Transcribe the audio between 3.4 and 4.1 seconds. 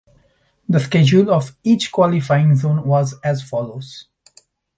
follows.